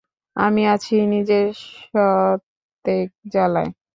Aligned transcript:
আমি 0.35 0.61
আছি 0.67 0.95
নিজের 1.13 1.45
শতেক 1.81 3.07
জ্বালায়। 3.33 3.71